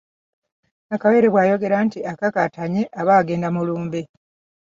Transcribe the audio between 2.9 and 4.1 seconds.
aba agenda mu lumbe.